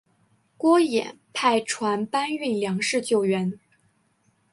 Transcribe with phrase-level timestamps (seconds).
[0.57, 3.59] 郭衍派船搬运粮食救援。